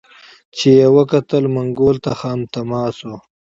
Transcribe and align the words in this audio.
چي 0.55 0.69
یې 0.79 0.87
وکتل 0.97 1.43
منګول 1.55 1.95
ته 2.03 2.11
خامتما 2.19 2.83
سو 2.97 3.13